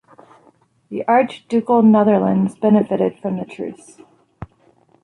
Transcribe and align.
The 0.89 1.05
Archducal 1.07 1.83
Netherlands 1.83 2.55
benefited 2.57 3.19
from 3.19 3.37
the 3.37 3.45
Truce. 3.45 4.01